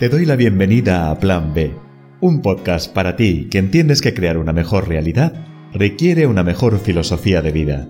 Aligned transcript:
Te 0.00 0.08
doy 0.08 0.24
la 0.24 0.34
bienvenida 0.34 1.10
a 1.10 1.18
Plan 1.18 1.52
B, 1.52 1.74
un 2.22 2.40
podcast 2.40 2.90
para 2.90 3.16
ti 3.16 3.50
que 3.50 3.58
entiendes 3.58 4.00
que 4.00 4.14
crear 4.14 4.38
una 4.38 4.54
mejor 4.54 4.88
realidad 4.88 5.34
requiere 5.74 6.26
una 6.26 6.42
mejor 6.42 6.78
filosofía 6.78 7.42
de 7.42 7.52
vida. 7.52 7.86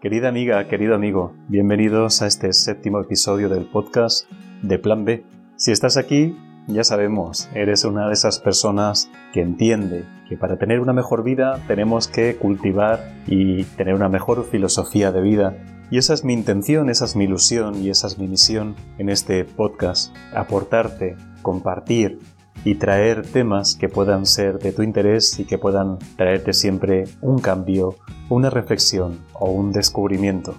Querida 0.00 0.28
amiga, 0.28 0.68
querido 0.68 0.94
amigo, 0.94 1.34
bienvenidos 1.48 2.22
a 2.22 2.28
este 2.28 2.52
séptimo 2.52 3.00
episodio 3.00 3.48
del 3.48 3.64
podcast 3.64 4.30
de 4.62 4.78
Plan 4.78 5.04
B. 5.04 5.24
Si 5.56 5.72
estás 5.72 5.96
aquí, 5.96 6.36
ya 6.68 6.84
sabemos, 6.84 7.48
eres 7.54 7.84
una 7.84 8.06
de 8.06 8.12
esas 8.12 8.38
personas 8.38 9.10
que 9.32 9.40
entiende 9.40 10.04
que 10.28 10.36
para 10.36 10.58
tener 10.58 10.80
una 10.80 10.92
mejor 10.92 11.24
vida 11.24 11.60
tenemos 11.66 12.06
que 12.06 12.36
cultivar 12.36 13.14
y 13.26 13.64
tener 13.64 13.94
una 13.94 14.08
mejor 14.08 14.44
filosofía 14.44 15.10
de 15.10 15.20
vida. 15.20 15.56
Y 15.90 15.98
esa 15.98 16.14
es 16.14 16.24
mi 16.24 16.32
intención, 16.32 16.88
esa 16.88 17.04
es 17.04 17.16
mi 17.16 17.24
ilusión 17.24 17.82
y 17.82 17.90
esa 17.90 18.06
es 18.06 18.16
mi 18.16 18.28
misión 18.28 18.76
en 18.98 19.08
este 19.08 19.44
podcast, 19.44 20.14
aportarte, 20.34 21.16
compartir 21.42 22.20
y 22.64 22.76
traer 22.76 23.26
temas 23.26 23.74
que 23.74 23.88
puedan 23.88 24.24
ser 24.24 24.58
de 24.60 24.72
tu 24.72 24.82
interés 24.82 25.38
y 25.40 25.44
que 25.44 25.58
puedan 25.58 25.98
traerte 26.16 26.52
siempre 26.52 27.04
un 27.20 27.40
cambio, 27.40 27.96
una 28.28 28.50
reflexión 28.50 29.18
o 29.34 29.50
un 29.50 29.72
descubrimiento. 29.72 30.54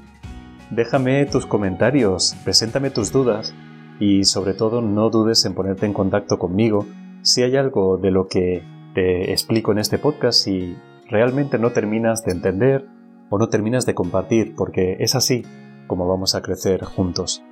Déjame 0.70 1.26
tus 1.28 1.45
comentarios, 1.45 2.36
preséntame 2.44 2.90
tus 2.90 3.12
dudas 3.12 3.54
y 4.00 4.24
sobre 4.24 4.54
todo 4.54 4.82
no 4.82 5.10
dudes 5.10 5.46
en 5.46 5.54
ponerte 5.54 5.86
en 5.86 5.94
contacto 5.94 6.38
conmigo 6.38 6.86
si 7.22 7.42
hay 7.42 7.56
algo 7.56 7.98
de 7.98 8.12
lo 8.12 8.28
que 8.28 8.64
te 8.94 9.32
explico 9.32 9.72
en 9.72 9.80
este 9.80 9.98
podcast 9.98 10.48
y 10.48 10.78
realmente 11.10 11.58
no 11.58 11.72
terminas 11.72 12.23
de 12.23 12.32
entender 12.32 12.86
o 13.30 13.38
no 13.38 13.50
terminas 13.50 13.86
de 13.86 13.95
compartir, 13.95 14.54
porque 14.56 14.98
es 15.00 15.16
así 15.16 15.44
como 15.88 16.08
vamos 16.08 16.36
a 16.36 16.42
crecer 16.42 16.84
juntos. 16.84 17.44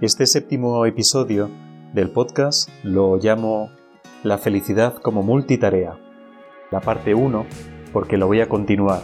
Este 0.00 0.26
séptimo 0.26 0.84
episodio 0.84 1.48
del 1.94 2.10
podcast 2.10 2.68
lo 2.82 3.16
llamo 3.16 3.70
La 4.22 4.38
felicidad 4.38 4.94
como 4.94 5.22
multitarea. 5.22 5.96
La 6.70 6.80
parte 6.80 7.14
1, 7.14 7.46
porque 7.92 8.16
lo 8.16 8.26
voy 8.26 8.40
a 8.40 8.48
continuar. 8.48 9.02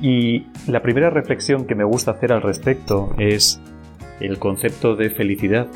Y 0.00 0.46
la 0.66 0.82
primera 0.82 1.10
reflexión 1.10 1.66
que 1.66 1.74
me 1.74 1.84
gusta 1.84 2.12
hacer 2.12 2.32
al 2.32 2.42
respecto 2.42 3.14
es 3.18 3.60
el 4.20 4.38
concepto 4.38 4.96
de 4.96 5.10
felicidad 5.10 5.68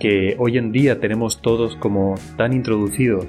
que 0.00 0.34
hoy 0.38 0.58
en 0.58 0.72
día 0.72 0.98
tenemos 0.98 1.42
todos 1.42 1.76
como 1.76 2.16
tan 2.36 2.52
introducidos, 2.52 3.26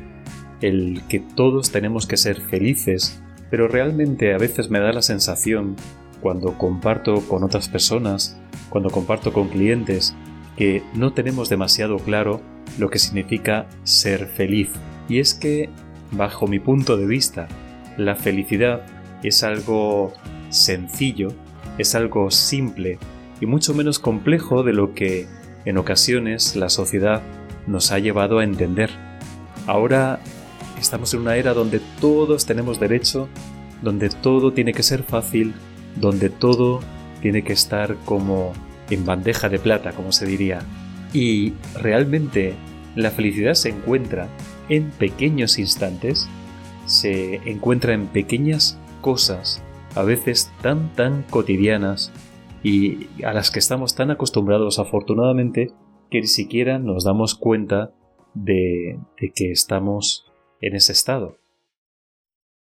el 0.61 1.02
que 1.09 1.19
todos 1.19 1.72
tenemos 1.72 2.08
que 2.08 2.17
ser 2.17 2.41
felices, 2.41 3.22
pero 3.52 3.67
realmente 3.67 4.33
a 4.33 4.38
veces 4.38 4.72
me 4.72 4.80
da 4.80 4.94
la 4.94 5.02
sensación, 5.02 5.75
cuando 6.22 6.58
comparto 6.58 7.22
con 7.28 7.44
otras 7.44 7.67
personas, 7.67 8.39
cuando 8.69 8.89
comparto 8.89 9.33
con 9.33 9.50
clientes, 9.50 10.16
que 10.55 10.81
no 10.94 11.13
tenemos 11.13 11.50
demasiado 11.50 11.97
claro 11.97 12.41
lo 12.78 12.89
que 12.89 13.00
significa 13.00 13.67
ser 13.83 14.28
feliz. 14.28 14.69
Y 15.09 15.19
es 15.19 15.33
que, 15.33 15.69
bajo 16.11 16.47
mi 16.47 16.59
punto 16.59 16.95
de 16.95 17.08
vista, 17.08 17.47
la 17.97 18.16
felicidad 18.16 18.83
es 19.23 19.44
algo 19.44 20.13
sencillo, 20.50 21.30
es 21.78 21.95
algo 21.95 22.31
simple 22.31 22.97
y 23.41 23.45
mucho 23.45 23.73
menos 23.73 24.00
complejo 24.00 24.63
de 24.63 24.73
lo 24.73 24.94
que 24.94 25.28
en 25.66 25.78
ocasiones 25.78 26.56
la 26.56 26.70
sociedad 26.70 27.22
nos 27.67 27.92
ha 27.92 28.00
llevado 28.00 28.40
a 28.40 28.44
entender. 28.44 28.90
Ahora 29.68 30.20
estamos 30.80 31.14
en 31.14 31.22
una 31.22 31.36
era 31.36 31.53
donde 31.53 31.80
todos 32.00 32.45
tenemos 32.45 32.80
derecho, 32.80 33.30
donde 33.81 34.09
todo 34.09 34.53
tiene 34.53 34.73
que 34.73 34.84
ser 34.84 35.03
fácil, 35.03 35.53
donde 35.95 36.30
todo 36.30 36.80
tiene 37.22 37.44
que 37.44 37.53
estar 37.53 37.96
como 38.06 38.53
en 38.90 39.06
bandeja 39.06 39.50
de 39.50 39.59
plata, 39.59 39.91
como 39.91 40.12
se 40.12 40.25
diría. 40.25 40.59
Y 41.13 41.53
realmente 41.80 42.56
la 42.96 43.12
felicidad 43.12 43.53
se 43.53 43.69
encuentra 43.69 44.28
en 44.69 44.90
pequeños 44.91 45.59
instantes, 45.59 46.28
se 46.85 47.35
encuentra 47.50 47.94
en 47.94 48.08
pequeñas 48.08 48.78
cosas, 49.02 49.62
a 49.96 50.03
veces 50.03 50.52
tan 50.62 50.94
tan 50.94 51.24
cotidianas, 51.24 52.12
y 52.63 53.23
a 53.23 53.33
las 53.33 53.51
que 53.51 53.59
estamos 53.59 53.95
tan 53.95 54.11
acostumbrados 54.11 54.79
afortunadamente 54.79 55.73
que 56.09 56.22
ni 56.22 56.27
siquiera 56.27 56.77
nos 56.77 57.03
damos 57.03 57.35
cuenta 57.35 57.94
de, 58.33 58.99
que 59.33 59.51
estamos 59.51 60.25
en 60.59 60.75
ese 60.75 60.91
estado. 60.91 61.38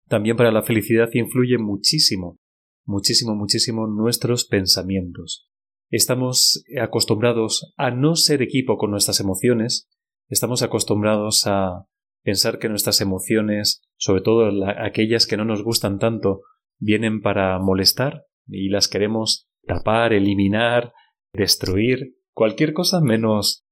También 0.08 0.36
para 0.36 0.52
la 0.52 0.64
felicidad 0.64 1.10
influye 1.14 1.58
muchísimo, 1.58 2.38
muchísimo, 2.86 3.36
muchísimo 3.36 3.88
nuestros 3.88 4.46
pensamientos. 4.46 5.50
Estamos 5.90 6.64
acostumbrados 6.82 7.74
a 7.78 7.92
no 7.92 8.16
ser 8.16 8.42
equipo 8.42 8.78
con 8.78 8.92
nuestras 8.92 9.20
emociones, 9.20 9.88
estamos 10.28 10.62
acostumbrados 10.62 11.46
a 11.48 11.88
pensar 12.24 12.60
que 12.60 12.70
nuestras 12.70 13.02
emociones, 13.02 13.84
sobre 13.98 14.22
todo 14.22 14.50
aquellas 14.78 15.28
que 15.28 15.38
no 15.38 15.46
nos 15.46 15.64
gustan 15.64 16.00
tanto, 16.00 16.42
vienen 16.80 17.22
para 17.22 17.58
molestar 17.60 18.26
y 18.48 18.70
las 18.70 18.88
queremos 18.88 19.48
tapar, 19.66 20.14
eliminar, 20.14 20.94
destruir, 21.34 22.16
cualquier 22.34 22.74
cosa 22.74 23.02
menos 23.02 23.66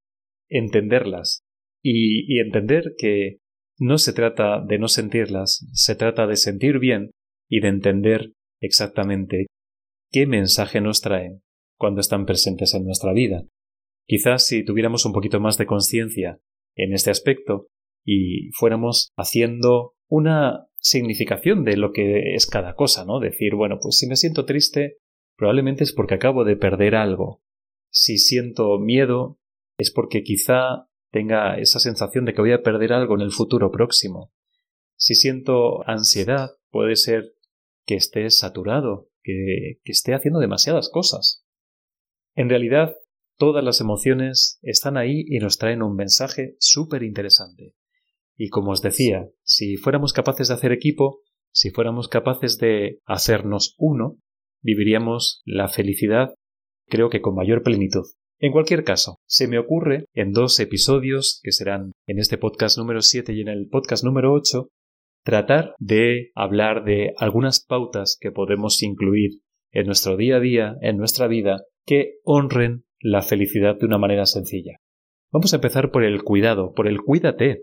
entenderlas. 0.48 1.44
Y, 1.82 2.40
entender 2.40 2.94
que 2.96 3.38
no 3.78 3.98
se 3.98 4.12
trata 4.12 4.60
de 4.66 4.78
no 4.78 4.88
sentirlas, 4.88 5.66
se 5.72 5.94
trata 5.94 6.26
de 6.26 6.36
sentir 6.36 6.78
bien 6.78 7.10
y 7.48 7.60
de 7.60 7.68
entender 7.68 8.32
exactamente 8.60 9.46
qué 10.10 10.26
mensaje 10.26 10.80
nos 10.80 11.02
traen 11.02 11.42
cuando 11.76 12.00
están 12.00 12.24
presentes 12.24 12.72
en 12.72 12.84
nuestra 12.84 13.12
vida. 13.12 13.44
Quizás 14.06 14.46
si 14.46 14.64
tuviéramos 14.64 15.04
un 15.04 15.12
poquito 15.12 15.40
más 15.40 15.58
de 15.58 15.66
conciencia 15.66 16.38
en 16.74 16.94
este 16.94 17.10
aspecto 17.10 17.66
y 18.04 18.50
fuéramos 18.52 19.10
haciendo 19.16 19.94
una 20.08 20.66
significación 20.78 21.64
de 21.64 21.76
lo 21.76 21.92
que 21.92 22.34
es 22.34 22.46
cada 22.46 22.74
cosa, 22.74 23.04
¿no? 23.04 23.18
Decir, 23.18 23.54
bueno, 23.54 23.78
pues 23.80 23.98
si 23.98 24.06
me 24.06 24.16
siento 24.16 24.44
triste, 24.44 24.98
probablemente 25.36 25.84
es 25.84 25.92
porque 25.92 26.14
acabo 26.14 26.44
de 26.44 26.56
perder 26.56 26.94
algo. 26.94 27.42
Si 27.90 28.18
siento 28.18 28.78
miedo, 28.78 29.38
es 29.78 29.90
porque 29.90 30.22
quizá 30.22 30.88
tenga 31.10 31.58
esa 31.58 31.78
sensación 31.78 32.24
de 32.24 32.34
que 32.34 32.40
voy 32.40 32.52
a 32.52 32.62
perder 32.62 32.92
algo 32.92 33.14
en 33.14 33.20
el 33.20 33.30
futuro 33.30 33.70
próximo. 33.70 34.32
Si 34.96 35.14
siento 35.14 35.88
ansiedad, 35.88 36.50
puede 36.70 36.96
ser 36.96 37.34
que 37.86 37.94
esté 37.94 38.28
saturado, 38.30 39.10
que, 39.22 39.80
que 39.84 39.92
esté 39.92 40.14
haciendo 40.14 40.40
demasiadas 40.40 40.88
cosas. 40.88 41.44
En 42.34 42.48
realidad, 42.48 42.96
todas 43.36 43.64
las 43.64 43.80
emociones 43.80 44.58
están 44.62 44.96
ahí 44.96 45.24
y 45.28 45.38
nos 45.38 45.58
traen 45.58 45.82
un 45.82 45.94
mensaje 45.94 46.56
súper 46.58 47.02
interesante. 47.02 47.74
Y 48.36 48.48
como 48.48 48.72
os 48.72 48.82
decía, 48.82 49.28
si 49.42 49.76
fuéramos 49.76 50.12
capaces 50.12 50.48
de 50.48 50.54
hacer 50.54 50.72
equipo, 50.72 51.20
si 51.52 51.70
fuéramos 51.70 52.08
capaces 52.08 52.58
de 52.58 53.00
hacernos 53.04 53.76
uno, 53.78 54.18
viviríamos 54.64 55.42
la 55.44 55.68
felicidad 55.68 56.34
creo 56.88 57.10
que 57.10 57.20
con 57.20 57.34
mayor 57.34 57.62
plenitud. 57.62 58.04
En 58.40 58.52
cualquier 58.52 58.84
caso, 58.84 59.16
se 59.26 59.48
me 59.48 59.58
ocurre 59.58 60.06
en 60.12 60.32
dos 60.32 60.58
episodios 60.60 61.40
que 61.42 61.52
serán 61.52 61.92
en 62.06 62.18
este 62.18 62.36
podcast 62.36 62.76
número 62.78 63.00
7 63.00 63.32
y 63.32 63.40
en 63.40 63.48
el 63.48 63.68
podcast 63.68 64.04
número 64.04 64.32
8 64.32 64.68
tratar 65.24 65.74
de 65.78 66.30
hablar 66.34 66.84
de 66.84 67.14
algunas 67.16 67.64
pautas 67.64 68.18
que 68.20 68.30
podemos 68.30 68.82
incluir 68.82 69.40
en 69.70 69.86
nuestro 69.86 70.16
día 70.16 70.36
a 70.36 70.40
día, 70.40 70.76
en 70.82 70.98
nuestra 70.98 71.26
vida, 71.26 71.62
que 71.86 72.16
honren 72.24 72.84
la 73.00 73.22
felicidad 73.22 73.76
de 73.78 73.86
una 73.86 73.98
manera 73.98 74.26
sencilla. 74.26 74.78
Vamos 75.32 75.52
a 75.52 75.56
empezar 75.56 75.90
por 75.90 76.04
el 76.04 76.22
cuidado, 76.22 76.72
por 76.74 76.86
el 76.86 77.00
cuídate. 77.00 77.62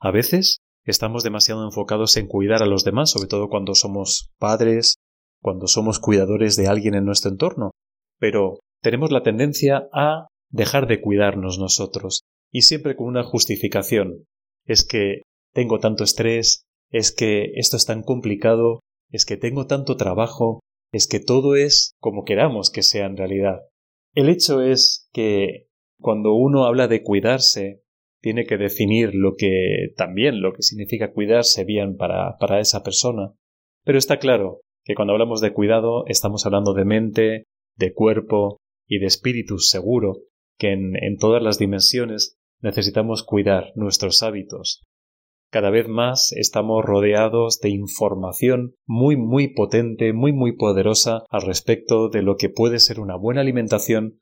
A 0.00 0.10
veces 0.10 0.58
estamos 0.84 1.22
demasiado 1.22 1.64
enfocados 1.64 2.16
en 2.16 2.26
cuidar 2.26 2.62
a 2.62 2.66
los 2.66 2.84
demás, 2.84 3.10
sobre 3.10 3.28
todo 3.28 3.48
cuando 3.48 3.74
somos 3.74 4.30
padres, 4.38 4.96
cuando 5.46 5.68
somos 5.68 6.00
cuidadores 6.00 6.56
de 6.56 6.66
alguien 6.66 6.96
en 6.96 7.04
nuestro 7.04 7.30
entorno, 7.30 7.70
pero 8.18 8.58
tenemos 8.82 9.12
la 9.12 9.22
tendencia 9.22 9.88
a 9.92 10.26
dejar 10.50 10.88
de 10.88 11.00
cuidarnos 11.00 11.60
nosotros, 11.60 12.22
y 12.50 12.62
siempre 12.62 12.96
con 12.96 13.06
una 13.06 13.22
justificación. 13.22 14.24
Es 14.64 14.84
que 14.84 15.22
tengo 15.54 15.78
tanto 15.78 16.02
estrés, 16.02 16.64
es 16.90 17.14
que 17.14 17.52
esto 17.54 17.76
es 17.76 17.86
tan 17.86 18.02
complicado, 18.02 18.80
es 19.12 19.24
que 19.24 19.36
tengo 19.36 19.68
tanto 19.68 19.96
trabajo, 19.96 20.58
es 20.92 21.06
que 21.06 21.20
todo 21.20 21.54
es 21.54 21.92
como 22.00 22.24
queramos 22.24 22.72
que 22.72 22.82
sea 22.82 23.06
en 23.06 23.16
realidad. 23.16 23.60
El 24.16 24.28
hecho 24.28 24.62
es 24.62 25.08
que 25.12 25.68
cuando 26.00 26.34
uno 26.34 26.64
habla 26.64 26.88
de 26.88 27.04
cuidarse, 27.04 27.84
tiene 28.20 28.46
que 28.46 28.56
definir 28.56 29.14
lo 29.14 29.36
que 29.36 29.92
también 29.96 30.40
lo 30.40 30.52
que 30.54 30.62
significa 30.62 31.12
cuidarse 31.12 31.62
bien 31.62 31.96
para, 31.96 32.36
para 32.38 32.58
esa 32.58 32.82
persona. 32.82 33.32
Pero 33.84 33.98
está 33.98 34.18
claro 34.18 34.62
que 34.86 34.94
cuando 34.94 35.12
hablamos 35.12 35.40
de 35.40 35.52
cuidado 35.52 36.04
estamos 36.06 36.46
hablando 36.46 36.72
de 36.72 36.84
mente, 36.84 37.44
de 37.76 37.92
cuerpo 37.92 38.58
y 38.86 39.00
de 39.00 39.06
espíritu 39.06 39.58
seguro, 39.58 40.18
que 40.58 40.72
en, 40.72 40.94
en 41.02 41.18
todas 41.18 41.42
las 41.42 41.58
dimensiones 41.58 42.38
necesitamos 42.62 43.24
cuidar 43.24 43.72
nuestros 43.74 44.22
hábitos. 44.22 44.86
cada 45.50 45.70
vez 45.70 45.88
más 45.88 46.32
estamos 46.32 46.84
rodeados 46.84 47.60
de 47.60 47.70
información 47.70 48.74
muy 48.86 49.16
muy 49.16 49.48
potente, 49.54 50.12
muy 50.12 50.32
muy 50.32 50.56
poderosa 50.56 51.24
al 51.30 51.42
respecto 51.42 52.08
de 52.08 52.22
lo 52.22 52.36
que 52.36 52.48
puede 52.48 52.78
ser 52.78 53.00
una 53.00 53.16
buena 53.16 53.40
alimentación, 53.40 54.20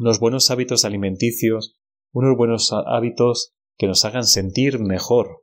unos 0.00 0.20
buenos 0.20 0.50
hábitos 0.50 0.84
alimenticios, 0.84 1.76
unos 2.12 2.36
buenos 2.36 2.72
hábitos 2.72 3.52
que 3.78 3.86
nos 3.86 4.04
hagan 4.04 4.24
sentir 4.24 4.78
mejor. 4.78 5.42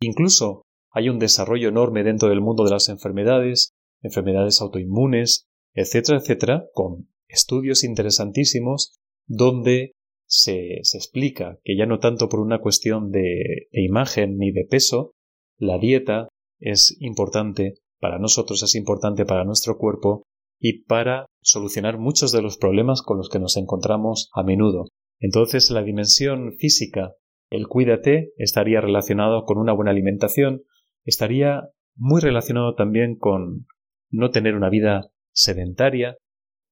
Incluso 0.00 0.62
hay 0.90 1.08
un 1.08 1.18
desarrollo 1.18 1.68
enorme 1.68 2.02
dentro 2.02 2.28
del 2.28 2.40
mundo 2.40 2.64
de 2.64 2.70
las 2.70 2.88
enfermedades, 2.88 3.74
enfermedades 4.02 4.60
autoinmunes, 4.60 5.46
etcétera, 5.74 6.18
etcétera, 6.18 6.64
con 6.72 7.08
estudios 7.28 7.84
interesantísimos 7.84 8.98
donde 9.26 9.92
se, 10.26 10.78
explica 10.78 11.58
que 11.64 11.76
ya 11.76 11.86
no 11.86 11.98
tanto 11.98 12.28
por 12.28 12.40
una 12.40 12.60
cuestión 12.60 13.10
de, 13.10 13.68
de 13.72 13.84
imagen 13.84 14.36
ni 14.38 14.52
de 14.52 14.64
peso, 14.64 15.12
la 15.58 15.78
dieta 15.78 16.28
es 16.58 16.96
importante 17.00 17.74
para 17.98 18.18
nosotros, 18.18 18.62
es 18.62 18.74
importante 18.74 19.24
para 19.24 19.44
nuestro 19.44 19.76
cuerpo 19.76 20.24
y 20.58 20.84
para 20.84 21.26
solucionar 21.42 21.98
muchos 21.98 22.32
de 22.32 22.42
los 22.42 22.58
problemas 22.58 23.02
con 23.02 23.18
los 23.18 23.28
que 23.28 23.38
nos 23.38 23.56
encontramos 23.56 24.30
a 24.34 24.42
menudo. 24.42 24.86
Entonces 25.18 25.70
la 25.70 25.82
dimensión 25.82 26.52
física, 26.58 27.14
el 27.50 27.66
cuídate, 27.66 28.32
estaría 28.36 28.80
relacionado 28.80 29.44
con 29.44 29.58
una 29.58 29.72
buena 29.72 29.90
alimentación, 29.90 30.62
estaría 31.04 31.70
muy 31.96 32.20
relacionado 32.20 32.74
también 32.74 33.16
con 33.16 33.66
no 34.10 34.30
tener 34.30 34.54
una 34.54 34.68
vida 34.68 35.10
sedentaria, 35.32 36.16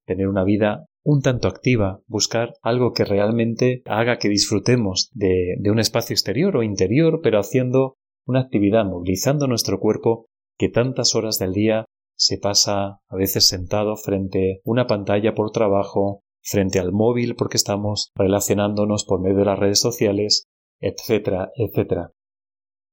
tener 0.06 0.28
una 0.28 0.44
vida 0.44 0.86
un 1.04 1.22
tanto 1.22 1.48
activa, 1.48 2.00
buscar 2.06 2.52
algo 2.60 2.92
que 2.92 3.04
realmente 3.04 3.82
haga 3.86 4.18
que 4.18 4.28
disfrutemos 4.28 5.10
de, 5.14 5.56
un 5.70 5.78
espacio 5.78 6.12
exterior 6.12 6.56
o 6.56 6.62
interior, 6.62 7.20
pero 7.22 7.38
haciendo 7.38 7.96
una 8.26 8.40
actividad, 8.40 8.84
movilizando 8.84 9.46
nuestro 9.46 9.80
cuerpo 9.80 10.26
que 10.58 10.68
tantas 10.68 11.14
horas 11.14 11.38
del 11.38 11.52
día 11.52 11.86
se 12.14 12.36
pasa 12.36 12.98
a 13.08 13.16
veces 13.16 13.48
sentado 13.48 13.96
frente 13.96 14.56
a 14.56 14.60
una 14.64 14.86
pantalla 14.86 15.34
por 15.34 15.50
trabajo, 15.50 16.20
frente 16.42 16.78
al 16.78 16.92
móvil 16.92 17.36
porque 17.36 17.56
estamos 17.56 18.10
relacionándonos 18.14 19.04
por 19.04 19.22
medio 19.22 19.38
de 19.38 19.44
las 19.44 19.58
redes 19.58 19.80
sociales, 19.80 20.44
etcétera, 20.80 21.50
etcétera. 21.54 22.10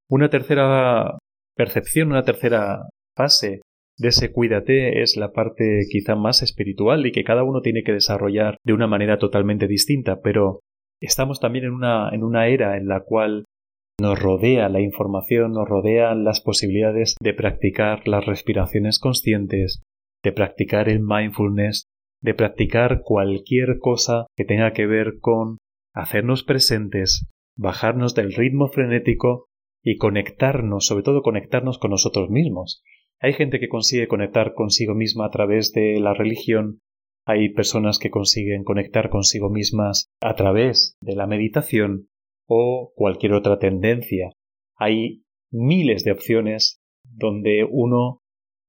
Una 0.08 0.30
tercera 0.30 1.18
percepción, 1.56 2.10
una 2.10 2.24
tercera 2.24 2.88
fase 3.16 3.62
de 3.98 4.10
ese 4.10 4.32
cuídate 4.32 5.02
es 5.02 5.16
la 5.16 5.32
parte 5.32 5.82
quizá 5.90 6.16
más 6.16 6.42
espiritual 6.42 7.06
y 7.06 7.12
que 7.12 7.24
cada 7.24 7.44
uno 7.44 7.62
tiene 7.62 7.84
que 7.84 7.94
desarrollar 7.94 8.58
de 8.64 8.74
una 8.74 8.88
manera 8.88 9.18
totalmente 9.18 9.68
distinta, 9.68 10.22
pero 10.22 10.60
estamos 11.02 11.40
también 11.40 11.66
en 11.66 11.72
una, 11.72 12.10
en 12.10 12.24
una 12.24 12.48
era 12.48 12.78
en 12.78 12.88
la 12.88 13.02
cual 13.02 13.46
nos 14.00 14.22
rodea 14.22 14.68
la 14.68 14.82
información, 14.82 15.54
nos 15.54 15.68
rodean 15.68 16.26
las 16.26 16.42
posibilidades 16.42 17.16
de 17.22 17.34
practicar 17.34 18.08
las 18.08 18.26
respiraciones 18.26 19.00
conscientes, 19.00 19.82
de 20.24 20.34
practicar 20.34 20.90
el 20.90 21.00
mindfulness, 21.00 21.86
de 22.22 22.34
practicar 22.34 23.02
cualquier 23.04 23.78
cosa 23.80 24.26
que 24.36 24.44
tenga 24.44 24.74
que 24.74 24.86
ver 24.86 25.20
con 25.22 25.58
hacernos 25.94 26.44
presentes, 26.44 27.26
bajarnos 27.56 28.16
del 28.16 28.34
ritmo 28.34 28.68
frenético 28.68 29.46
y 29.82 29.98
conectarnos, 29.98 30.88
sobre 30.88 31.04
todo 31.04 31.22
conectarnos 31.22 31.78
con 31.78 31.92
nosotros 31.92 32.30
mismos. 32.30 32.82
Hay 33.20 33.34
gente 33.34 33.60
que 33.60 33.70
consigue 33.70 34.08
conectar 34.08 34.54
consigo 34.54 34.94
misma 34.94 35.28
a 35.28 35.32
través 35.32 35.72
de 35.72 36.00
la 36.00 36.14
religión, 36.14 36.80
hay 37.26 37.50
personas 37.50 37.98
que 37.98 38.12
consiguen 38.12 38.64
conectar 38.64 39.10
consigo 39.10 39.50
mismas 39.50 40.10
a 40.22 40.36
través 40.36 40.96
de 41.02 41.16
la 41.16 41.26
meditación 41.26 42.08
o 42.48 42.94
cualquier 42.96 43.34
otra 43.34 43.58
tendencia. 43.58 44.32
Hay 44.78 45.24
miles 45.52 46.04
de 46.04 46.12
opciones 46.12 46.78
donde 47.04 47.68
uno 47.68 48.20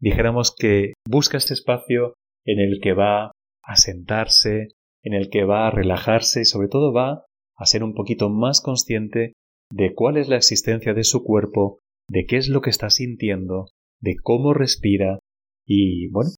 dijéramos 0.01 0.55
que 0.57 0.95
busca 1.07 1.37
este 1.37 1.53
espacio 1.53 2.15
en 2.47 2.61
el 2.61 2.81
que 2.81 2.95
va 2.95 3.33
a 3.63 3.77
sentarse, 3.77 4.69
en 5.03 5.13
el 5.13 5.29
que 5.29 5.45
va 5.45 5.67
a 5.67 5.71
relajarse 5.71 6.41
y 6.41 6.45
sobre 6.45 6.69
todo 6.69 6.95
va 6.95 7.25
a 7.57 7.67
ser 7.67 7.83
un 7.83 7.95
poquito 7.95 8.31
más 8.31 8.63
consciente 8.63 9.35
de 9.71 9.95
cuál 9.95 10.17
es 10.17 10.29
la 10.29 10.37
existencia 10.37 10.95
de 10.95 11.05
su 11.05 11.25
cuerpo, 11.25 11.81
de 12.09 12.25
qué 12.25 12.37
es 12.37 12.49
lo 12.49 12.61
que 12.61 12.71
está 12.71 12.89
sintiendo, 12.89 13.67
de 14.01 14.17
cómo 14.23 14.55
respira 14.55 15.19
y, 15.67 16.09
bueno, 16.09 16.31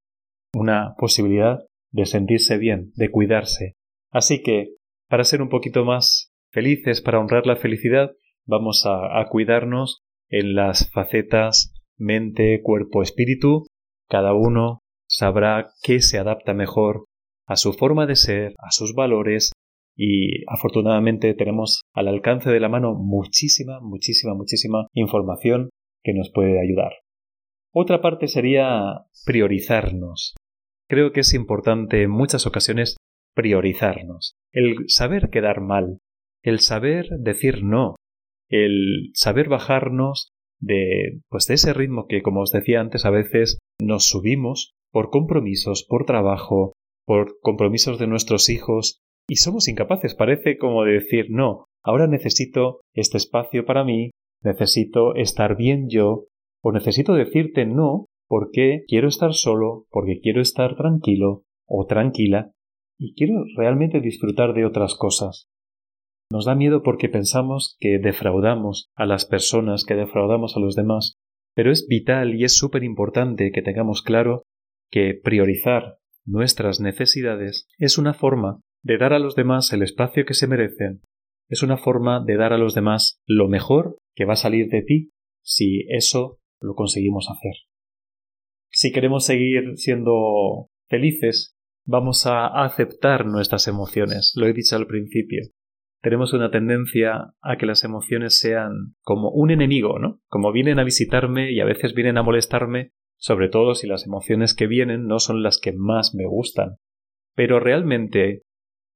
una 0.53 0.95
posibilidad 0.97 1.59
de 1.91 2.05
sentirse 2.05 2.57
bien, 2.57 2.91
de 2.95 3.09
cuidarse. 3.09 3.73
Así 4.11 4.41
que, 4.41 4.75
para 5.07 5.23
ser 5.23 5.41
un 5.41 5.49
poquito 5.49 5.85
más 5.85 6.31
felices, 6.51 7.01
para 7.01 7.19
honrar 7.19 7.45
la 7.45 7.55
felicidad, 7.55 8.11
vamos 8.45 8.85
a, 8.85 9.19
a 9.19 9.27
cuidarnos 9.29 10.01
en 10.29 10.55
las 10.55 10.91
facetas 10.91 11.73
mente, 11.97 12.61
cuerpo, 12.63 13.03
espíritu. 13.03 13.65
Cada 14.09 14.33
uno 14.33 14.79
sabrá 15.07 15.71
qué 15.83 16.01
se 16.01 16.17
adapta 16.17 16.53
mejor 16.53 17.05
a 17.45 17.55
su 17.55 17.73
forma 17.73 18.05
de 18.05 18.15
ser, 18.15 18.53
a 18.59 18.71
sus 18.71 18.93
valores 18.93 19.51
y 19.95 20.45
afortunadamente 20.47 21.33
tenemos 21.33 21.81
al 21.93 22.07
alcance 22.07 22.49
de 22.49 22.59
la 22.59 22.69
mano 22.69 22.93
muchísima, 22.95 23.79
muchísima, 23.81 24.33
muchísima 24.33 24.87
información 24.93 25.69
que 26.03 26.13
nos 26.13 26.31
puede 26.31 26.61
ayudar. 26.61 26.93
Otra 27.73 28.01
parte 28.01 28.27
sería 28.27 29.05
priorizarnos. 29.25 30.35
Creo 30.87 31.11
que 31.11 31.19
es 31.19 31.33
importante 31.33 32.03
en 32.03 32.09
muchas 32.09 32.47
ocasiones 32.47 32.97
priorizarnos. 33.35 34.33
El 34.51 34.75
saber 34.87 35.29
quedar 35.29 35.61
mal, 35.61 35.99
el 36.43 36.59
saber 36.59 37.07
decir 37.19 37.63
no, 37.63 37.95
el 38.49 39.11
saber 39.13 39.49
bajarnos 39.49 40.31
de 40.59 41.21
pues 41.29 41.47
de 41.47 41.53
ese 41.53 41.73
ritmo 41.73 42.07
que 42.07 42.21
como 42.21 42.41
os 42.41 42.51
decía 42.51 42.81
antes 42.81 43.05
a 43.05 43.11
veces 43.11 43.59
nos 43.79 44.09
subimos 44.09 44.73
por 44.91 45.09
compromisos, 45.09 45.85
por 45.87 46.05
trabajo, 46.05 46.73
por 47.05 47.39
compromisos 47.41 47.97
de 47.99 48.07
nuestros 48.07 48.49
hijos 48.49 48.99
y 49.27 49.37
somos 49.37 49.67
incapaces, 49.67 50.15
parece 50.15 50.57
como 50.57 50.83
de 50.83 50.93
decir 50.93 51.27
no, 51.29 51.65
ahora 51.83 52.07
necesito 52.07 52.81
este 52.93 53.17
espacio 53.17 53.65
para 53.65 53.83
mí, 53.83 54.09
necesito 54.43 55.15
estar 55.15 55.55
bien 55.55 55.87
yo, 55.89 56.25
o 56.61 56.71
necesito 56.71 57.13
decirte 57.13 57.65
no 57.65 58.05
porque 58.27 58.83
quiero 58.87 59.07
estar 59.07 59.33
solo, 59.33 59.85
porque 59.89 60.19
quiero 60.21 60.41
estar 60.41 60.75
tranquilo 60.75 61.43
o 61.65 61.85
tranquila 61.85 62.51
y 62.97 63.15
quiero 63.15 63.43
realmente 63.55 64.01
disfrutar 64.01 64.53
de 64.53 64.65
otras 64.65 64.95
cosas. 64.95 65.47
Nos 66.31 66.45
da 66.45 66.53
miedo 66.53 66.83
porque 66.83 67.09
pensamos 67.09 67.75
que 67.79 67.97
defraudamos 67.97 68.91
a 68.95 69.05
las 69.05 69.25
personas, 69.25 69.83
que 69.83 69.95
defraudamos 69.95 70.55
a 70.55 70.59
los 70.59 70.75
demás, 70.75 71.17
pero 71.55 71.71
es 71.71 71.87
vital 71.87 72.35
y 72.35 72.43
es 72.43 72.55
súper 72.55 72.83
importante 72.83 73.51
que 73.51 73.63
tengamos 73.63 74.03
claro 74.03 74.43
que 74.91 75.19
priorizar 75.23 75.97
nuestras 76.25 76.79
necesidades 76.79 77.67
es 77.77 77.97
una 77.97 78.13
forma 78.13 78.61
de 78.83 78.97
dar 78.97 79.13
a 79.13 79.19
los 79.19 79.35
demás 79.35 79.73
el 79.73 79.81
espacio 79.81 80.25
que 80.25 80.35
se 80.35 80.47
merecen, 80.47 81.01
es 81.49 81.63
una 81.63 81.77
forma 81.77 82.23
de 82.23 82.37
dar 82.37 82.53
a 82.53 82.57
los 82.57 82.75
demás 82.75 83.19
lo 83.25 83.47
mejor 83.47 83.97
que 84.15 84.25
va 84.25 84.33
a 84.33 84.37
salir 84.37 84.69
de 84.69 84.83
ti 84.83 85.09
si 85.41 85.87
eso 85.89 86.38
lo 86.61 86.75
conseguimos 86.75 87.27
hacer. 87.29 87.53
Si 88.71 88.91
queremos 88.91 89.25
seguir 89.25 89.77
siendo 89.77 90.69
felices, 90.87 91.55
vamos 91.85 92.25
a 92.25 92.47
aceptar 92.63 93.25
nuestras 93.25 93.67
emociones, 93.67 94.33
lo 94.35 94.47
he 94.47 94.53
dicho 94.53 94.75
al 94.75 94.87
principio. 94.87 95.41
Tenemos 96.01 96.33
una 96.33 96.49
tendencia 96.49 97.33
a 97.41 97.57
que 97.57 97.65
las 97.65 97.83
emociones 97.83 98.37
sean 98.37 98.95
como 99.01 99.31
un 99.31 99.51
enemigo, 99.51 99.99
¿no? 99.99 100.21
Como 100.27 100.51
vienen 100.51 100.79
a 100.79 100.85
visitarme 100.85 101.51
y 101.51 101.59
a 101.59 101.65
veces 101.65 101.93
vienen 101.93 102.17
a 102.17 102.23
molestarme, 102.23 102.91
sobre 103.17 103.49
todo 103.49 103.75
si 103.75 103.85
las 103.85 104.05
emociones 104.05 104.53
que 104.53 104.67
vienen 104.67 105.07
no 105.07 105.19
son 105.19 105.43
las 105.43 105.59
que 105.59 105.73
más 105.73 106.15
me 106.15 106.25
gustan. 106.25 106.77
Pero 107.35 107.59
realmente, 107.59 108.43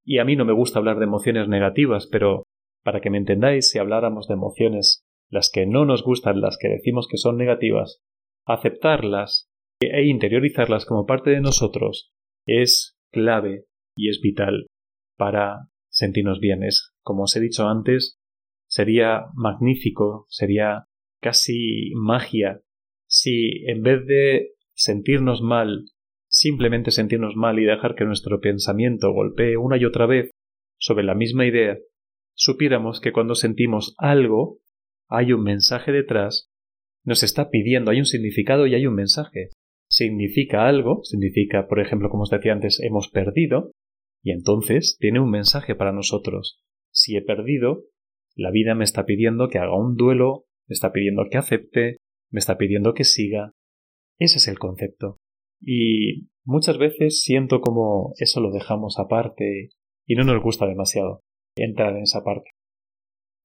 y 0.06 0.20
a 0.20 0.26
mí 0.26 0.38
no 0.38 0.46
me 0.46 0.54
gusta 0.54 0.80
hablar 0.80 0.98
de 0.98 1.06
emociones 1.06 1.50
negativas, 1.50 2.08
pero 2.08 2.44
para 2.84 3.02
que 3.02 3.10
me 3.10 3.18
entendáis, 3.18 3.70
si 3.70 3.80
habláramos 3.80 4.28
de 4.28 4.36
emociones 4.36 5.04
las 5.34 5.50
que 5.52 5.66
no 5.66 5.86
nos 5.86 6.04
gustan, 6.04 6.42
las 6.42 6.58
que 6.60 6.70
decimos 6.70 7.08
que 7.10 7.18
son 7.18 7.38
negativas, 7.38 8.02
aceptarlas 8.46 9.50
e 9.82 10.06
interiorizarlas 10.06 10.86
como 10.86 11.06
parte 11.06 11.32
de 11.32 11.42
nosotros 11.42 12.14
es 12.46 12.98
clave 13.12 13.66
y 13.96 14.10
es 14.10 14.22
vital 14.22 14.68
para 15.18 15.70
sentirnos 15.90 16.40
bien. 16.40 16.62
como 17.02 17.24
os 17.24 17.36
he 17.36 17.40
dicho 17.40 17.68
antes, 17.68 18.20
sería 18.68 19.26
magnífico, 19.34 20.26
sería 20.30 20.86
casi 21.20 21.92
magia 21.96 22.62
si 23.08 23.64
en 23.68 23.84
vez 23.84 24.06
de 24.06 24.50
sentirnos 24.74 25.42
mal, 25.42 25.86
simplemente 26.28 26.92
sentirnos 26.92 27.36
mal 27.36 27.60
y 27.60 27.64
dejar 27.66 27.96
que 27.96 28.06
nuestro 28.06 28.40
pensamiento 28.40 29.12
golpee 29.12 29.58
una 29.58 29.78
y 29.78 29.86
otra 29.86 30.06
vez 30.06 30.32
sobre 30.80 31.04
la 31.04 31.14
misma 31.14 31.46
idea, 31.46 31.78
supiéramos 32.34 33.00
que 33.00 33.12
cuando 33.12 33.36
sentimos 33.36 33.94
algo, 33.98 34.58
hay 35.14 35.34
un 35.34 35.44
mensaje 35.44 35.92
detrás, 35.92 36.50
nos 37.06 37.24
está 37.24 37.50
pidiendo, 37.50 37.92
hay 37.92 38.00
un 38.00 38.06
significado 38.06 38.68
y 38.68 38.76
hay 38.76 38.88
un 38.88 38.96
mensaje. 38.96 39.50
Significa 39.90 40.68
algo, 40.68 41.04
significa, 41.04 41.68
por 41.68 41.80
ejemplo, 41.80 42.10
como 42.10 42.24
os 42.24 42.30
decía 42.30 42.54
antes, 42.54 42.80
hemos 42.82 43.10
perdido, 43.10 43.72
y 44.24 44.32
entonces 44.32 44.98
tiene 45.00 45.20
un 45.20 45.30
mensaje 45.30 45.76
para 45.76 45.92
nosotros. 45.92 46.60
Si 46.92 47.16
he 47.16 47.22
perdido, 47.22 47.84
la 48.36 48.52
vida 48.52 48.74
me 48.74 48.84
está 48.84 49.06
pidiendo 49.06 49.50
que 49.50 49.60
haga 49.60 49.78
un 49.78 49.96
duelo 49.96 50.46
me 50.68 50.74
está 50.74 50.92
pidiendo 50.92 51.24
que 51.30 51.38
acepte, 51.38 51.98
me 52.32 52.40
está 52.40 52.58
pidiendo 52.58 52.94
que 52.94 53.04
siga. 53.04 53.52
Ese 54.20 54.38
es 54.38 54.48
el 54.48 54.60
concepto. 54.60 55.18
Y 55.62 56.30
muchas 56.46 56.78
veces 56.78 57.22
siento 57.22 57.62
como 57.62 58.14
eso 58.18 58.40
lo 58.40 58.52
dejamos 58.52 59.00
aparte 59.00 59.70
y 60.06 60.16
no 60.16 60.24
nos 60.24 60.42
gusta 60.42 60.68
demasiado 60.68 61.22
entrar 61.56 61.96
en 61.96 62.04
esa 62.04 62.24
parte. 62.24 62.52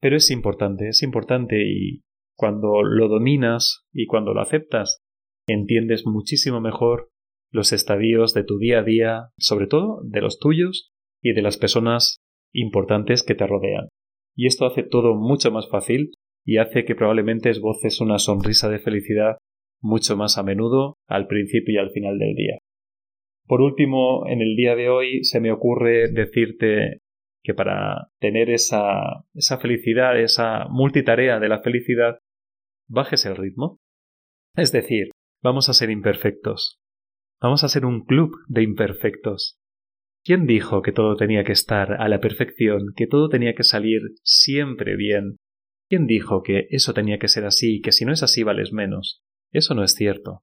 Pero 0.00 0.16
es 0.16 0.30
importante, 0.30 0.88
es 0.88 1.02
importante 1.02 1.62
y 1.62 2.02
cuando 2.36 2.82
lo 2.82 3.08
dominas 3.08 3.86
y 3.92 4.06
cuando 4.06 4.32
lo 4.32 4.40
aceptas, 4.40 5.00
entiendes 5.48 6.06
muchísimo 6.06 6.60
mejor 6.60 7.08
los 7.50 7.72
estadios 7.72 8.34
de 8.34 8.44
tu 8.44 8.58
día 8.58 8.80
a 8.80 8.84
día, 8.84 9.30
sobre 9.38 9.66
todo 9.66 10.00
de 10.04 10.20
los 10.20 10.38
tuyos 10.38 10.92
y 11.22 11.32
de 11.32 11.42
las 11.42 11.56
personas 11.56 12.18
importantes 12.52 13.22
que 13.22 13.34
te 13.34 13.46
rodean. 13.46 13.88
Y 14.36 14.46
esto 14.46 14.66
hace 14.66 14.82
todo 14.82 15.14
mucho 15.14 15.50
más 15.50 15.68
fácil 15.68 16.12
y 16.44 16.58
hace 16.58 16.84
que 16.84 16.94
probablemente 16.94 17.50
esboces 17.50 18.00
una 18.00 18.18
sonrisa 18.18 18.68
de 18.68 18.78
felicidad 18.78 19.38
mucho 19.80 20.16
más 20.16 20.38
a 20.38 20.42
menudo 20.42 20.94
al 21.06 21.26
principio 21.26 21.74
y 21.74 21.78
al 21.78 21.90
final 21.90 22.18
del 22.18 22.34
día. 22.34 22.58
Por 23.46 23.62
último, 23.62 24.26
en 24.26 24.42
el 24.42 24.56
día 24.56 24.76
de 24.76 24.90
hoy 24.90 25.24
se 25.24 25.40
me 25.40 25.50
ocurre 25.50 26.12
decirte 26.12 27.00
que 27.42 27.54
para 27.54 28.10
tener 28.18 28.50
esa, 28.50 29.24
esa 29.34 29.58
felicidad, 29.58 30.20
esa 30.20 30.66
multitarea 30.68 31.38
de 31.38 31.48
la 31.48 31.60
felicidad, 31.60 32.18
bajes 32.88 33.26
el 33.26 33.36
ritmo. 33.36 33.78
Es 34.56 34.72
decir, 34.72 35.10
vamos 35.42 35.68
a 35.68 35.74
ser 35.74 35.90
imperfectos. 35.90 36.80
Vamos 37.40 37.62
a 37.64 37.68
ser 37.68 37.84
un 37.84 38.04
club 38.04 38.32
de 38.48 38.62
imperfectos. 38.62 39.58
¿Quién 40.24 40.46
dijo 40.46 40.82
que 40.82 40.92
todo 40.92 41.16
tenía 41.16 41.44
que 41.44 41.52
estar 41.52 41.92
a 41.92 42.08
la 42.08 42.20
perfección, 42.20 42.92
que 42.96 43.06
todo 43.06 43.28
tenía 43.28 43.54
que 43.54 43.62
salir 43.62 44.00
siempre 44.22 44.96
bien? 44.96 45.36
¿Quién 45.88 46.06
dijo 46.06 46.42
que 46.42 46.66
eso 46.70 46.92
tenía 46.92 47.18
que 47.18 47.28
ser 47.28 47.44
así 47.44 47.80
que 47.80 47.92
si 47.92 48.04
no 48.04 48.12
es 48.12 48.22
así 48.22 48.42
vales 48.42 48.72
menos? 48.72 49.22
Eso 49.52 49.74
no 49.74 49.84
es 49.84 49.94
cierto. 49.94 50.42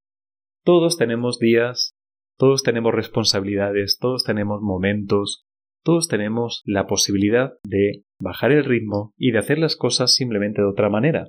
Todos 0.64 0.98
tenemos 0.98 1.38
días, 1.38 1.94
todos 2.38 2.64
tenemos 2.64 2.94
responsabilidades, 2.94 4.00
todos 4.00 4.24
tenemos 4.24 4.62
momentos, 4.62 5.45
todos 5.86 6.08
tenemos 6.08 6.64
la 6.66 6.88
posibilidad 6.88 7.54
de 7.64 8.04
bajar 8.20 8.52
el 8.52 8.66
ritmo 8.66 9.14
y 9.18 9.32
de 9.32 9.38
hacer 9.38 9.60
las 9.60 9.76
cosas 9.76 10.16
simplemente 10.16 10.62
de 10.62 10.68
otra 10.68 10.90
manera, 10.90 11.28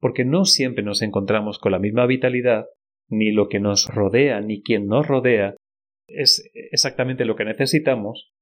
porque 0.00 0.26
no 0.26 0.44
siempre 0.44 0.84
nos 0.84 1.00
encontramos 1.00 1.58
con 1.58 1.72
la 1.72 1.78
misma 1.78 2.04
vitalidad, 2.06 2.66
ni 3.08 3.32
lo 3.32 3.48
que 3.48 3.58
nos 3.58 3.86
rodea, 3.86 4.42
ni 4.42 4.62
quien 4.62 4.86
nos 4.86 5.06
rodea 5.06 5.56
es 6.08 6.48
exactamente 6.52 7.24
lo 7.24 7.36
que 7.36 7.46
necesitamos, 7.46 8.32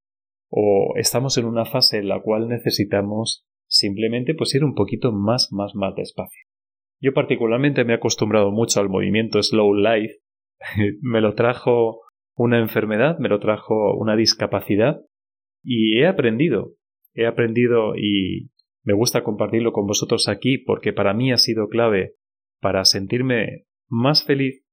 o 0.50 0.94
estamos 0.96 1.38
en 1.38 1.44
una 1.44 1.64
fase 1.64 1.99
en 1.99 2.08
la 2.08 2.20
cual 2.20 2.49
necesitamos 2.49 3.44
simplemente 3.68 4.34
pues 4.34 4.54
ir 4.56 4.64
un 4.64 4.75
poquito 4.75 5.12
más, 5.12 5.52
más, 5.52 5.76
más 5.76 5.94
despacio. 5.94 6.42
Yo 7.00 7.14
particularmente 7.14 7.84
me 7.84 7.92
he 7.92 7.96
acostumbrado 7.96 8.50
mucho 8.50 8.80
al 8.80 8.88
movimiento 8.88 9.40
slow 9.40 9.73
life, 9.73 10.16
me 11.00 11.20
lo 11.20 11.34
trajo 11.34 12.00
una 12.37 12.58
enfermedad, 12.58 13.18
me 13.18 13.28
lo 13.28 13.38
trajo 13.38 13.96
una 13.96 14.16
discapacidad 14.16 15.00
y 15.64 15.99
he 15.99 16.06
aprendido, 16.06 16.75
he 17.14 17.26
aprendido 17.26 17.97
y 17.97 18.50
me 18.83 18.92
gusta 18.92 19.25
compartirlo 19.25 19.73
con 19.73 19.87
vosotros 19.87 20.28
aquí 20.28 20.59
porque 20.59 20.92
para 20.92 21.14
mí 21.14 21.33
ha 21.33 21.38
sido 21.38 21.68
clave 21.68 22.14
para 22.61 22.85
sentirme 22.85 23.64
más 23.88 24.25
feliz 24.25 24.64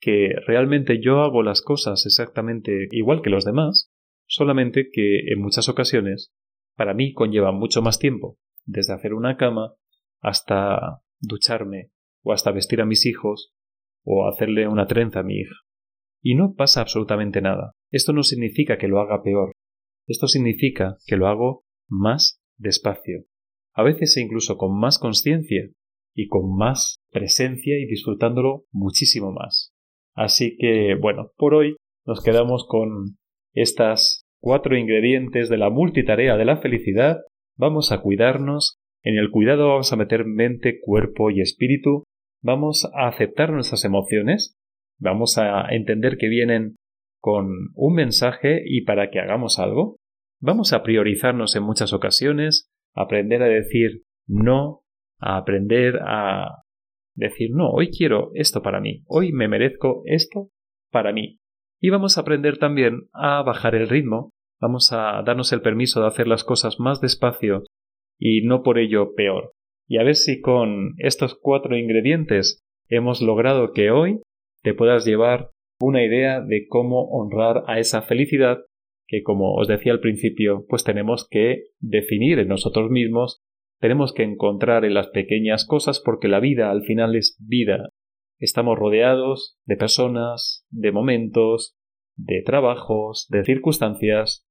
que 0.00 0.30
realmente 0.46 1.00
yo 1.00 1.22
hago 1.22 1.42
las 1.42 1.62
cosas 1.62 2.06
exactamente 2.06 2.88
igual 2.92 3.22
que 3.22 3.30
los 3.30 3.44
demás, 3.44 3.92
solamente 4.26 4.88
que 4.92 5.32
en 5.32 5.40
muchas 5.40 5.68
ocasiones 5.68 6.32
para 6.76 6.94
mí 6.94 7.12
conlleva 7.12 7.52
mucho 7.52 7.82
más 7.82 7.98
tiempo, 7.98 8.38
desde 8.64 8.92
hacer 8.92 9.14
una 9.14 9.36
cama 9.36 9.74
hasta 10.20 11.00
ducharme 11.18 11.90
o 12.22 12.32
hasta 12.32 12.52
vestir 12.52 12.80
a 12.80 12.86
mis 12.86 13.06
hijos 13.06 13.54
o 14.04 14.28
hacerle 14.28 14.68
una 14.68 14.86
trenza 14.86 15.20
a 15.20 15.22
mi 15.22 15.38
hija. 15.38 15.54
Y 16.22 16.34
no 16.34 16.54
pasa 16.54 16.80
absolutamente 16.80 17.40
nada. 17.40 17.72
Esto 17.90 18.12
no 18.12 18.22
significa 18.22 18.78
que 18.78 18.88
lo 18.88 19.00
haga 19.00 19.22
peor, 19.22 19.52
esto 20.06 20.28
significa 20.28 20.96
que 21.06 21.16
lo 21.16 21.26
hago 21.28 21.64
más 21.88 22.40
despacio, 22.58 23.24
a 23.72 23.82
veces 23.82 24.16
incluso 24.16 24.56
con 24.56 24.78
más 24.78 24.98
conciencia 24.98 25.68
y 26.14 26.28
con 26.28 26.56
más 26.56 26.98
presencia 27.10 27.78
y 27.78 27.86
disfrutándolo 27.86 28.64
muchísimo 28.72 29.32
más. 29.32 29.72
Así 30.14 30.56
que, 30.56 30.94
bueno, 30.94 31.30
por 31.36 31.54
hoy 31.54 31.76
nos 32.06 32.22
quedamos 32.22 32.66
con 32.66 33.16
estas 33.52 34.24
cuatro 34.40 34.76
ingredientes 34.76 35.48
de 35.48 35.58
la 35.58 35.70
multitarea 35.70 36.36
de 36.36 36.44
la 36.44 36.58
felicidad. 36.58 37.18
Vamos 37.56 37.92
a 37.92 38.00
cuidarnos. 38.00 38.78
En 39.02 39.18
el 39.18 39.30
cuidado 39.30 39.68
vamos 39.68 39.92
a 39.92 39.96
meter 39.96 40.24
mente, 40.24 40.80
cuerpo 40.80 41.30
y 41.30 41.40
espíritu. 41.40 42.04
Vamos 42.42 42.88
a 42.94 43.08
aceptar 43.08 43.52
nuestras 43.52 43.84
emociones. 43.84 44.56
Vamos 44.98 45.36
a 45.36 45.66
entender 45.70 46.16
que 46.16 46.28
vienen 46.28 46.76
con 47.20 47.48
un 47.74 47.94
mensaje 47.94 48.62
y 48.64 48.82
para 48.82 49.10
que 49.10 49.20
hagamos 49.20 49.58
algo. 49.58 49.96
Vamos 50.40 50.72
a 50.72 50.82
priorizarnos 50.82 51.56
en 51.56 51.62
muchas 51.62 51.92
ocasiones, 51.92 52.68
aprender 52.94 53.42
a 53.42 53.46
decir 53.46 54.02
no, 54.26 54.82
a 55.18 55.36
aprender 55.36 56.00
a 56.04 56.62
decir 57.14 57.50
no, 57.52 57.70
hoy 57.70 57.90
quiero 57.90 58.30
esto 58.34 58.62
para 58.62 58.80
mí, 58.80 59.02
hoy 59.06 59.32
me 59.32 59.48
merezco 59.48 60.02
esto 60.04 60.50
para 60.90 61.12
mí. 61.12 61.38
Y 61.80 61.90
vamos 61.90 62.16
a 62.16 62.22
aprender 62.22 62.58
también 62.58 63.08
a 63.12 63.42
bajar 63.42 63.74
el 63.74 63.88
ritmo, 63.88 64.30
vamos 64.60 64.92
a 64.92 65.22
darnos 65.22 65.52
el 65.52 65.62
permiso 65.62 66.00
de 66.00 66.08
hacer 66.08 66.26
las 66.26 66.44
cosas 66.44 66.78
más 66.78 67.00
despacio 67.00 67.64
y 68.18 68.42
no 68.42 68.62
por 68.62 68.78
ello 68.78 69.14
peor. 69.14 69.52
Y 69.88 69.98
a 69.98 70.02
ver 70.02 70.16
si 70.16 70.40
con 70.40 70.94
estos 70.98 71.38
cuatro 71.40 71.76
ingredientes 71.76 72.62
hemos 72.88 73.22
logrado 73.22 73.72
que 73.72 73.90
hoy 73.90 74.20
te 74.62 74.74
puedas 74.74 75.04
llevar 75.04 75.50
una 75.80 76.04
idea 76.04 76.40
de 76.40 76.66
cómo 76.68 77.08
honrar 77.10 77.64
a 77.66 77.78
esa 77.78 78.02
felicidad 78.02 78.58
que, 79.06 79.22
como 79.22 79.54
os 79.54 79.68
decía 79.68 79.92
al 79.92 80.00
principio, 80.00 80.64
pues 80.68 80.84
tenemos 80.84 81.28
que 81.28 81.64
definir 81.78 82.38
en 82.38 82.48
nosotros 82.48 82.90
mismos, 82.90 83.42
tenemos 83.78 84.12
que 84.12 84.22
encontrar 84.22 84.84
en 84.84 84.94
las 84.94 85.08
pequeñas 85.08 85.66
cosas 85.66 86.00
porque 86.04 86.28
la 86.28 86.40
vida 86.40 86.70
al 86.70 86.82
final 86.82 87.14
es 87.14 87.36
vida. 87.38 87.90
Estamos 88.38 88.78
rodeados 88.78 89.58
de 89.64 89.76
personas, 89.76 90.66
de 90.70 90.92
momentos, 90.92 91.76
de 92.16 92.42
trabajos, 92.42 93.26
de 93.28 93.44
circunstancias 93.44 94.46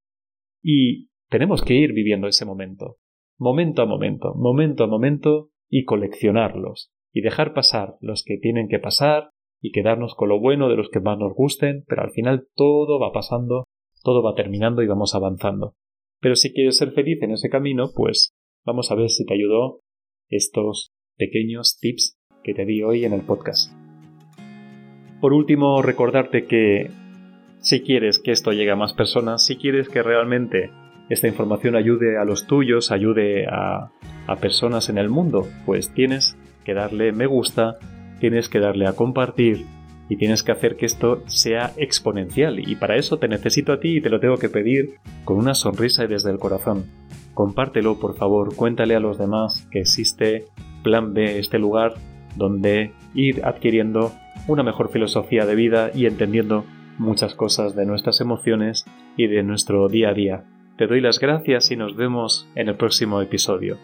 y 0.62 1.10
tenemos 1.30 1.64
que 1.64 1.74
ir 1.74 1.94
viviendo 1.94 2.28
ese 2.28 2.46
momento, 2.46 2.98
momento 3.38 3.82
a 3.82 3.86
momento, 3.86 4.34
momento 4.36 4.84
a 4.84 4.88
momento 4.88 5.50
y 5.70 5.86
coleccionarlos 5.86 6.92
y 7.12 7.22
dejar 7.22 7.54
pasar 7.54 7.96
los 8.00 8.24
que 8.24 8.38
tienen 8.38 8.68
que 8.68 8.80
pasar 8.80 9.32
y 9.62 9.72
quedarnos 9.72 10.16
con 10.16 10.30
lo 10.30 10.40
bueno 10.40 10.70
de 10.70 10.76
los 10.76 10.90
que 10.90 11.00
más 11.00 11.18
nos 11.18 11.34
gusten, 11.34 11.84
pero 11.88 12.04
al 12.04 12.12
final 12.12 12.48
todo 12.56 13.00
va 13.00 13.12
pasando, 13.12 13.66
todo 14.04 14.22
va 14.22 14.36
terminando 14.36 14.82
y 14.82 14.88
vamos 14.88 15.16
avanzando. 15.16 15.74
Pero 16.20 16.36
si 16.36 16.54
quieres 16.54 16.78
ser 16.78 16.92
feliz 16.92 17.22
en 17.22 17.32
ese 17.32 17.50
camino, 17.50 17.90
pues 17.96 18.34
vamos 18.66 18.92
a 18.92 18.96
ver 18.96 19.10
si 19.10 19.26
te 19.26 19.34
ayudó 19.34 19.82
estos 20.30 20.92
pequeños 21.18 21.78
tips 21.80 22.18
que 22.44 22.54
te 22.54 22.66
di 22.66 22.84
hoy 22.84 23.06
en 23.06 23.14
el 23.14 23.22
podcast. 23.22 23.72
Por 25.22 25.34
último, 25.34 25.82
recordarte 25.82 26.46
que 26.46 26.92
si 27.60 27.82
quieres 27.82 28.20
que 28.20 28.32
esto 28.32 28.52
llegue 28.52 28.72
a 28.72 28.76
más 28.76 28.94
personas, 28.94 29.46
si 29.46 29.56
quieres 29.56 29.90
que 29.90 30.04
realmente 30.04 30.70
esta 31.10 31.28
información 31.28 31.76
ayude 31.76 32.18
a 32.18 32.26
los 32.26 32.46
tuyos, 32.48 32.92
ayude 32.92 33.48
a, 33.48 33.92
a 34.28 34.36
personas 34.38 34.90
en 34.90 34.98
el 34.98 35.10
mundo, 35.10 35.48
pues 35.66 35.94
tienes 35.94 36.38
que 36.64 36.74
darle 36.74 37.12
me 37.12 37.28
gusta 37.28 37.78
tienes 38.26 38.50
que 38.50 38.60
darle 38.60 38.88
a 38.88 38.94
compartir 38.94 39.68
y 40.10 40.18
tienes 40.18 40.42
que 40.42 40.52
hacer 40.52 40.78
que 40.78 40.88
esto 40.88 41.22
sea 41.28 41.74
exponencial 41.78 42.58
y 42.58 42.76
para 42.76 42.96
eso 42.96 43.20
te 43.20 43.28
necesito 43.28 43.72
a 43.72 43.80
ti 43.80 43.98
y 43.98 44.02
te 44.02 44.10
lo 44.10 44.20
tengo 44.20 44.38
que 44.38 44.50
pedir 44.50 44.96
con 45.26 45.38
una 45.38 45.54
sonrisa 45.54 46.06
y 46.06 46.08
desde 46.08 46.32
el 46.32 46.40
corazón. 46.40 46.86
Compártelo, 47.36 48.00
por 48.00 48.18
favor, 48.18 48.56
cuéntale 48.56 48.96
a 48.96 49.00
los 49.00 49.20
demás 49.20 49.68
que 49.70 49.82
existe 49.82 50.46
Plan 50.84 51.14
B, 51.14 51.38
este 51.38 51.60
lugar 51.60 51.94
donde 52.36 52.94
ir 53.14 53.46
adquiriendo 53.46 54.12
una 54.48 54.64
mejor 54.64 54.90
filosofía 54.90 55.46
de 55.46 55.54
vida 55.54 55.92
y 55.94 56.08
entendiendo 56.08 56.66
muchas 56.98 57.36
cosas 57.36 57.76
de 57.76 57.86
nuestras 57.86 58.22
emociones 58.22 58.86
y 59.18 59.28
de 59.28 59.44
nuestro 59.44 59.88
día 59.88 60.10
a 60.10 60.14
día. 60.16 60.46
Te 60.80 60.88
doy 60.88 61.00
las 61.00 61.20
gracias 61.20 61.70
y 61.70 61.76
nos 61.76 61.96
vemos 61.96 62.50
en 62.56 62.70
el 62.70 62.76
próximo 62.76 63.22
episodio. 63.22 63.78